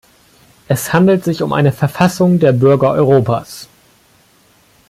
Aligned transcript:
Es 0.67 0.93
handelt 0.93 1.23
sich 1.23 1.43
um 1.43 1.53
eine 1.53 1.71
Verfassung 1.71 2.39
der 2.39 2.53
Bürger 2.53 2.89
Europas. 2.89 3.67